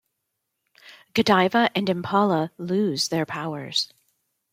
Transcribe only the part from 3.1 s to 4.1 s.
powers.